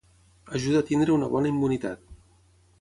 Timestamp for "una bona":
1.17-1.53